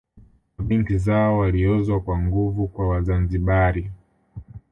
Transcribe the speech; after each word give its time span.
Mabinti 0.57 0.97
zao 0.97 1.37
waliozwa 1.39 1.99
kwa 2.01 2.19
nguvu 2.21 2.67
kwa 2.67 2.87
Wazanzibari 2.87 3.91